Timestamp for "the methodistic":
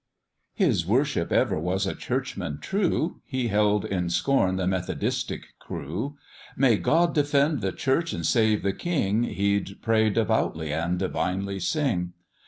4.55-5.43